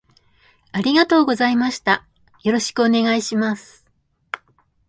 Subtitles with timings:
[0.71, 2.07] ありがとうございました
[2.41, 3.85] よろしくお願いします